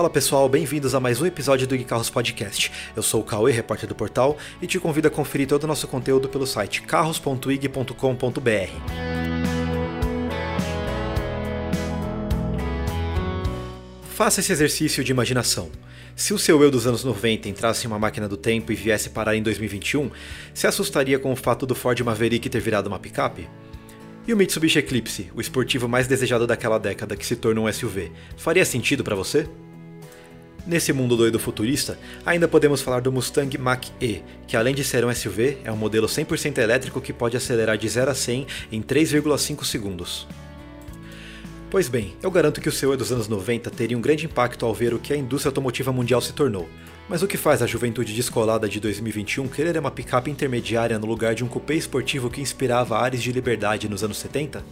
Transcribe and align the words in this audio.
Fala 0.00 0.08
pessoal, 0.08 0.48
bem-vindos 0.48 0.94
a 0.94 0.98
mais 0.98 1.20
um 1.20 1.26
episódio 1.26 1.66
do 1.66 1.78
Carros 1.84 2.08
Podcast. 2.08 2.72
Eu 2.96 3.02
sou 3.02 3.20
o 3.20 3.22
Cauê, 3.22 3.52
repórter 3.52 3.86
do 3.86 3.94
portal, 3.94 4.38
e 4.62 4.66
te 4.66 4.80
convido 4.80 5.08
a 5.08 5.10
conferir 5.10 5.46
todo 5.46 5.64
o 5.64 5.66
nosso 5.66 5.86
conteúdo 5.86 6.26
pelo 6.26 6.46
site 6.46 6.80
carros.ig.com.br. 6.80 7.92
Faça 14.04 14.40
esse 14.40 14.50
exercício 14.50 15.04
de 15.04 15.12
imaginação. 15.12 15.70
Se 16.16 16.32
o 16.32 16.38
seu 16.38 16.62
eu 16.62 16.70
dos 16.70 16.86
anos 16.86 17.04
90 17.04 17.50
entrasse 17.50 17.86
em 17.86 17.90
uma 17.90 17.98
máquina 17.98 18.26
do 18.26 18.38
tempo 18.38 18.72
e 18.72 18.74
viesse 18.74 19.10
parar 19.10 19.36
em 19.36 19.42
2021, 19.42 20.10
se 20.54 20.66
assustaria 20.66 21.18
com 21.18 21.30
o 21.30 21.36
fato 21.36 21.66
do 21.66 21.74
Ford 21.74 22.00
Maverick 22.00 22.48
ter 22.48 22.60
virado 22.60 22.86
uma 22.86 22.98
picape? 22.98 23.50
E 24.26 24.32
o 24.32 24.36
Mitsubishi 24.36 24.78
Eclipse, 24.78 25.30
o 25.34 25.42
esportivo 25.42 25.86
mais 25.86 26.06
desejado 26.06 26.46
daquela 26.46 26.78
década 26.78 27.14
que 27.14 27.26
se 27.26 27.36
tornou 27.36 27.68
um 27.68 27.72
SUV, 27.72 28.10
faria 28.38 28.64
sentido 28.64 29.04
para 29.04 29.14
você? 29.14 29.46
Nesse 30.66 30.92
mundo 30.92 31.16
doido 31.16 31.38
futurista, 31.38 31.98
ainda 32.24 32.46
podemos 32.46 32.82
falar 32.82 33.00
do 33.00 33.10
Mustang 33.10 33.56
Mach-E, 33.56 34.22
que 34.46 34.56
além 34.56 34.74
de 34.74 34.84
ser 34.84 35.04
um 35.04 35.14
SUV, 35.14 35.58
é 35.64 35.72
um 35.72 35.76
modelo 35.76 36.06
100% 36.06 36.58
elétrico 36.58 37.00
que 37.00 37.12
pode 37.12 37.36
acelerar 37.36 37.78
de 37.78 37.88
0 37.88 38.10
a 38.10 38.14
100 38.14 38.46
em 38.70 38.82
3,5 38.82 39.64
segundos. 39.64 40.28
Pois 41.70 41.88
bem, 41.88 42.14
eu 42.22 42.30
garanto 42.30 42.60
que 42.60 42.68
o 42.68 42.72
seu 42.72 42.92
é 42.92 42.96
dos 42.96 43.12
anos 43.12 43.28
90 43.28 43.70
teria 43.70 43.96
um 43.96 44.00
grande 44.00 44.26
impacto 44.26 44.66
ao 44.66 44.74
ver 44.74 44.92
o 44.92 44.98
que 44.98 45.12
a 45.12 45.16
indústria 45.16 45.50
automotiva 45.50 45.92
mundial 45.92 46.20
se 46.20 46.32
tornou. 46.32 46.68
Mas 47.08 47.22
o 47.22 47.26
que 47.26 47.36
faz 47.36 47.62
a 47.62 47.66
juventude 47.66 48.12
descolada 48.12 48.68
de 48.68 48.78
2021 48.80 49.48
querer 49.48 49.78
uma 49.78 49.90
picape 49.90 50.30
intermediária 50.30 50.98
no 50.98 51.06
lugar 51.06 51.34
de 51.34 51.42
um 51.42 51.48
coupé 51.48 51.74
esportivo 51.74 52.28
que 52.28 52.40
inspirava 52.40 52.98
ares 52.98 53.22
de 53.22 53.32
liberdade 53.32 53.88
nos 53.88 54.04
anos 54.04 54.18
70? 54.18 54.64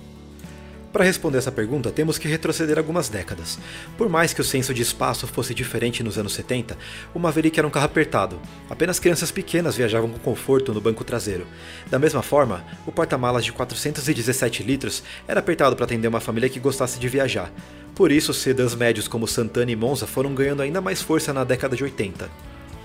Para 0.93 1.05
responder 1.05 1.37
essa 1.37 1.53
pergunta, 1.53 1.91
temos 1.91 2.17
que 2.17 2.27
retroceder 2.27 2.79
algumas 2.79 3.11
décadas. 3.11 3.59
Por 3.99 4.09
mais 4.09 4.33
que 4.33 4.41
o 4.41 4.45
senso 4.45 4.73
de 4.73 4.81
espaço 4.81 5.27
fosse 5.27 5.53
diferente 5.53 6.03
nos 6.03 6.17
anos 6.17 6.33
70, 6.33 6.79
o 7.13 7.19
Maverick 7.19 7.59
era 7.59 7.69
um 7.69 7.71
carro 7.71 7.85
apertado. 7.85 8.41
Apenas 8.71 8.99
crianças 8.99 9.31
pequenas 9.31 9.77
viajavam 9.77 10.09
com 10.09 10.19
conforto 10.19 10.73
no 10.73 10.81
banco 10.81 11.05
traseiro. 11.05 11.47
Da 11.91 11.99
mesma 11.99 12.23
forma, 12.23 12.65
o 12.87 12.93
porta-malas 12.93 13.45
de 13.45 13.53
417 13.53 14.63
litros 14.63 15.03
era 15.27 15.41
apertado 15.41 15.77
para 15.77 15.85
atender 15.85 16.09
uma 16.09 16.21
família 16.21 16.49
que 16.49 16.59
gostasse 16.59 16.99
de 16.99 17.07
viajar. 17.07 17.53
Por 17.95 18.11
isso, 18.11 18.33
sedãs 18.33 18.75
médios 18.75 19.07
como 19.07 19.29
Santana 19.29 19.71
e 19.71 19.77
Monza 19.77 20.07
foram 20.07 20.35
ganhando 20.35 20.63
ainda 20.63 20.81
mais 20.81 21.03
força 21.03 21.35
na 21.35 21.45
década 21.45 21.77
de 21.77 21.85
80. 21.85 22.31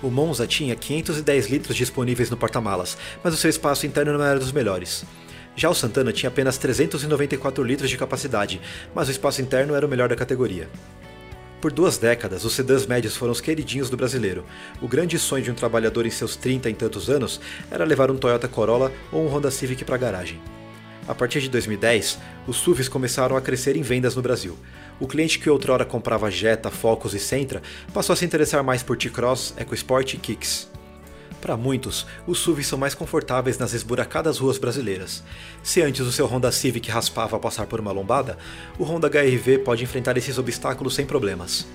O 0.02 0.10
Monza 0.10 0.46
tinha 0.46 0.76
510 0.76 1.48
litros 1.48 1.74
disponíveis 1.74 2.28
no 2.28 2.36
porta-malas, 2.36 2.98
mas 3.22 3.32
o 3.32 3.36
seu 3.38 3.48
espaço 3.48 3.86
interno 3.86 4.18
não 4.18 4.24
era 4.24 4.38
dos 4.38 4.52
melhores. 4.52 5.06
Já 5.56 5.70
o 5.70 5.74
Santana 5.74 6.12
tinha 6.12 6.28
apenas 6.28 6.58
394 6.58 7.62
litros 7.62 7.88
de 7.88 7.96
capacidade, 7.96 8.60
mas 8.94 9.08
o 9.08 9.10
espaço 9.10 9.40
interno 9.40 9.74
era 9.74 9.86
o 9.86 9.88
melhor 9.88 10.08
da 10.08 10.16
categoria. 10.16 10.68
Por 11.60 11.72
duas 11.72 11.96
décadas, 11.96 12.44
os 12.44 12.52
sedãs 12.52 12.86
médios 12.86 13.16
foram 13.16 13.32
os 13.32 13.40
queridinhos 13.40 13.88
do 13.88 13.96
brasileiro. 13.96 14.44
O 14.82 14.88
grande 14.88 15.18
sonho 15.18 15.44
de 15.44 15.50
um 15.50 15.54
trabalhador 15.54 16.04
em 16.04 16.10
seus 16.10 16.36
30 16.36 16.68
e 16.68 16.74
tantos 16.74 17.08
anos 17.08 17.40
era 17.70 17.84
levar 17.84 18.10
um 18.10 18.16
Toyota 18.16 18.46
Corolla 18.46 18.92
ou 19.10 19.24
um 19.24 19.28
Honda 19.28 19.50
Civic 19.50 19.82
para 19.82 19.94
a 19.94 19.98
garagem. 19.98 20.38
A 21.08 21.14
partir 21.14 21.40
de 21.40 21.48
2010, 21.48 22.18
os 22.46 22.56
SUVs 22.56 22.88
começaram 22.88 23.36
a 23.36 23.40
crescer 23.40 23.76
em 23.76 23.82
vendas 23.82 24.14
no 24.14 24.22
Brasil. 24.22 24.58
O 25.00 25.06
cliente 25.06 25.38
que 25.38 25.48
outrora 25.48 25.84
comprava 25.84 26.30
Jetta, 26.30 26.70
Focus 26.70 27.14
e 27.14 27.18
Sentra 27.18 27.62
passou 27.92 28.12
a 28.12 28.16
se 28.16 28.24
interessar 28.24 28.62
mais 28.62 28.82
por 28.82 28.96
T-Cross, 28.96 29.54
EcoSport 29.56 30.14
e 30.14 30.16
Kicks. 30.18 30.73
Para 31.44 31.58
muitos, 31.58 32.06
os 32.26 32.38
SUVs 32.38 32.66
são 32.66 32.78
mais 32.78 32.94
confortáveis 32.94 33.58
nas 33.58 33.74
esburacadas 33.74 34.38
ruas 34.38 34.56
brasileiras. 34.56 35.22
Se 35.62 35.82
antes 35.82 36.00
o 36.00 36.10
seu 36.10 36.24
Honda 36.24 36.50
Civic 36.50 36.90
raspava 36.90 37.36
ao 37.36 37.40
passar 37.40 37.66
por 37.66 37.78
uma 37.78 37.92
lombada, 37.92 38.38
o 38.78 38.82
Honda 38.82 39.10
HRV 39.10 39.58
pode 39.58 39.84
enfrentar 39.84 40.16
esses 40.16 40.38
obstáculos 40.38 40.94
sem 40.94 41.04
problemas. 41.04 41.66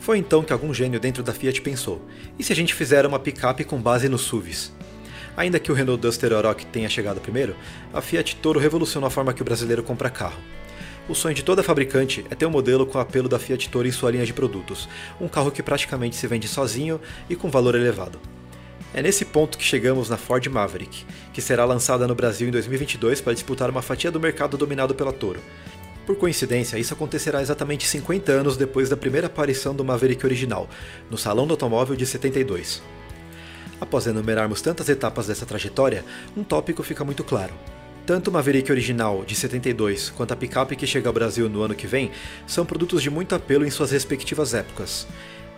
Foi 0.00 0.18
então 0.18 0.42
que 0.42 0.52
algum 0.52 0.74
gênio 0.74 0.98
dentro 0.98 1.22
da 1.22 1.32
Fiat 1.32 1.60
pensou: 1.60 2.04
e 2.36 2.42
se 2.42 2.52
a 2.52 2.56
gente 2.56 2.74
fizer 2.74 3.06
uma 3.06 3.20
picape 3.20 3.62
com 3.62 3.80
base 3.80 4.08
nos 4.08 4.22
SUVs? 4.22 4.72
Ainda 5.36 5.60
que 5.60 5.70
o 5.70 5.74
Renault 5.76 6.02
Duster 6.02 6.32
Oroch 6.32 6.66
tenha 6.66 6.88
chegado 6.88 7.20
primeiro, 7.20 7.54
a 7.94 8.00
Fiat 8.00 8.34
Toro 8.34 8.58
revolucionou 8.58 9.06
a 9.06 9.10
forma 9.10 9.32
que 9.32 9.42
o 9.42 9.44
brasileiro 9.44 9.84
compra 9.84 10.10
carro. 10.10 10.40
O 11.08 11.14
sonho 11.14 11.36
de 11.36 11.44
toda 11.44 11.62
fabricante 11.62 12.26
é 12.28 12.34
ter 12.34 12.46
um 12.46 12.50
modelo 12.50 12.84
com 12.84 12.98
o 12.98 13.00
apelo 13.00 13.28
da 13.28 13.38
Fiat 13.38 13.68
Toro 13.68 13.86
em 13.86 13.92
sua 13.92 14.10
linha 14.10 14.26
de 14.26 14.32
produtos, 14.32 14.88
um 15.20 15.28
carro 15.28 15.52
que 15.52 15.62
praticamente 15.62 16.16
se 16.16 16.26
vende 16.26 16.48
sozinho 16.48 17.00
e 17.30 17.36
com 17.36 17.48
valor 17.48 17.76
elevado. 17.76 18.18
É 18.94 19.00
nesse 19.00 19.24
ponto 19.24 19.56
que 19.56 19.64
chegamos 19.64 20.10
na 20.10 20.18
Ford 20.18 20.46
Maverick, 20.48 21.06
que 21.32 21.40
será 21.40 21.64
lançada 21.64 22.06
no 22.06 22.14
Brasil 22.14 22.48
em 22.48 22.50
2022 22.50 23.22
para 23.22 23.32
disputar 23.32 23.70
uma 23.70 23.80
fatia 23.80 24.10
do 24.10 24.20
mercado 24.20 24.58
dominado 24.58 24.94
pela 24.94 25.12
Toro. 25.12 25.40
Por 26.04 26.16
coincidência, 26.16 26.76
isso 26.78 26.92
acontecerá 26.92 27.40
exatamente 27.40 27.86
50 27.86 28.30
anos 28.32 28.56
depois 28.56 28.90
da 28.90 28.96
primeira 28.96 29.28
aparição 29.28 29.74
do 29.74 29.84
Maverick 29.84 30.26
original, 30.26 30.68
no 31.10 31.16
Salão 31.16 31.46
do 31.46 31.52
Automóvel 31.52 31.96
de 31.96 32.04
72. 32.04 32.82
Após 33.80 34.06
enumerarmos 34.06 34.60
tantas 34.60 34.88
etapas 34.90 35.26
dessa 35.26 35.46
trajetória, 35.46 36.04
um 36.36 36.44
tópico 36.44 36.82
fica 36.82 37.02
muito 37.02 37.24
claro. 37.24 37.54
Tanto 38.04 38.28
o 38.28 38.32
Maverick 38.32 38.70
original, 38.70 39.24
de 39.24 39.34
72, 39.34 40.10
quanto 40.10 40.32
a 40.32 40.36
picape 40.36 40.76
que 40.76 40.86
chega 40.86 41.08
ao 41.08 41.12
Brasil 41.14 41.48
no 41.48 41.62
ano 41.62 41.74
que 41.74 41.86
vem, 41.86 42.10
são 42.46 42.66
produtos 42.66 43.00
de 43.02 43.08
muito 43.08 43.34
apelo 43.34 43.64
em 43.64 43.70
suas 43.70 43.92
respectivas 43.92 44.54
épocas. 44.54 45.06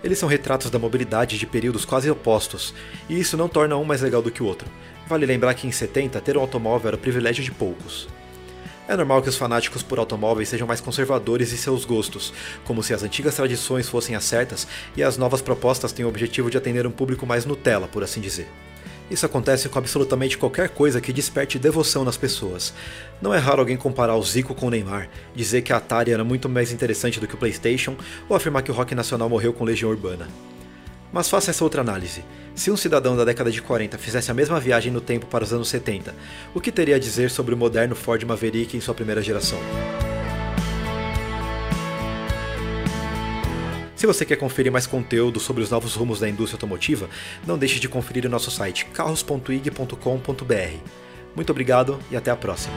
Eles 0.05 0.19
são 0.19 0.29
retratos 0.29 0.71
da 0.71 0.79
mobilidade 0.79 1.39
de 1.39 1.47
períodos 1.47 1.87
quase 1.87 2.11
opostos, 2.11 2.75
e 3.09 3.19
isso 3.19 3.39
não 3.39 3.49
torna 3.49 3.75
um 3.79 3.85
mais 3.85 4.03
legal 4.03 4.21
do 4.21 4.31
que 4.31 4.43
o 4.43 4.47
outro. 4.47 4.69
Vale 5.07 5.25
lembrar 5.25 5.55
que 5.55 5.67
em 5.67 5.73
70 5.73 6.21
ter 6.21 6.37
um 6.37 6.43
automóvel 6.43 6.89
era 6.89 6.97
o 6.97 7.01
privilégio 7.01 7.43
de 7.43 7.51
poucos. 7.51 8.07
É 8.87 8.95
normal 8.95 9.23
que 9.23 9.31
os 9.31 9.39
fanáticos 9.39 9.83
por 9.83 9.99
automóveis 9.99 10.51
sejam 10.51 10.69
mais 10.69 10.79
conservadores 10.79 11.55
em 11.55 11.57
seus 11.57 11.87
gostos, 11.87 12.35
como 12.67 12.83
se 12.83 12.93
as 12.93 13.03
antigas 13.03 13.35
tradições 13.35 13.89
fossem 13.89 14.15
as 14.15 14.25
certas 14.25 14.69
e 14.95 15.03
as 15.03 15.17
novas 15.17 15.41
propostas 15.41 15.91
tenham 15.91 16.09
o 16.09 16.11
objetivo 16.11 16.51
de 16.51 16.59
atender 16.59 16.87
um 16.87 16.91
público 16.91 17.25
mais 17.25 17.47
Nutella, 17.47 17.89
por 17.89 18.05
assim 18.05 18.21
dizer. 18.21 18.47
Isso 19.11 19.27
acontece 19.27 19.69
com 19.69 19.79
absolutamente 19.79 20.39
qualquer 20.39 20.71
coisa 20.71 21.01
que 21.01 21.13
desperte 21.13 21.59
devoção 21.59 22.05
nas 22.05 22.17
pessoas. 22.17 22.73
Não 23.21 23.35
é 23.35 23.39
raro 23.39 23.61
alguém 23.61 23.77
comparar 23.77 24.17
o 24.17 24.23
Zico 24.23 24.55
com 24.55 24.67
o 24.67 24.71
Neymar, 24.71 25.09
dizer 25.35 25.63
que 25.63 25.73
a 25.73 25.77
Atari 25.77 26.13
era 26.13 26.25
muito 26.25 26.49
mais 26.49 26.73
interessante 26.73 27.21
do 27.21 27.27
que 27.27 27.35
o 27.35 27.39
PlayStation 27.39 27.97
ou 28.29 28.37
afirmar 28.37 28.63
que 28.63 28.71
o 28.71 28.75
rock 28.75 28.95
nacional 28.95 29.29
morreu 29.29 29.53
com 29.53 29.65
Legião 29.65 29.91
Urbana. 29.91 30.27
Mas 31.13 31.29
faça 31.29 31.51
essa 31.51 31.63
outra 31.63 31.83
análise. 31.83 32.25
Se 32.55 32.71
um 32.71 32.77
cidadão 32.77 33.17
da 33.17 33.25
década 33.25 33.51
de 33.51 33.61
40 33.61 33.99
fizesse 33.99 34.31
a 34.31 34.35
mesma 34.35 34.59
viagem 34.59 34.93
no 34.93 35.01
tempo 35.01 35.27
para 35.27 35.45
os 35.45 35.53
anos 35.53 35.69
70, 35.69 36.15
o 36.55 36.61
que 36.61 36.73
teria 36.73 36.97
a 36.97 36.99
dizer 36.99 37.31
sobre 37.31 37.55
o 37.55 37.59
moderno 37.59 37.95
Ford 37.95 38.23
Maverick 38.25 38.77
em 38.77 38.81
sua 38.81 38.95
primeira 38.95 39.23
geração? 39.23 39.59
Se 44.05 44.07
você 44.07 44.27
quer 44.27 44.37
conferir 44.37 44.71
mais 44.71 44.87
conteúdo 44.87 45.41
sobre 45.41 45.63
os 45.63 45.71
novos 45.71 45.95
rumos 45.95 46.21
da 46.21 46.29
indústria 46.29 46.57
automotiva, 46.57 47.09
não 47.47 47.57
deixe 47.57 47.81
de 47.81 47.89
conferir 47.89 48.27
o 48.27 48.29
nosso 48.29 48.51
site 48.51 48.85
carros.ig.com.br. 48.93 50.79
Muito 51.35 51.51
obrigado 51.51 51.99
e 52.11 52.17
até 52.19 52.31
a 52.31 52.37
próxima. 52.37 52.75